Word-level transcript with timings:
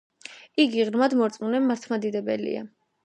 იგი 0.63 0.85
ღრმად 0.87 1.15
მორწმუნე 1.19 1.59
მართლმადიდებელია 1.67 2.65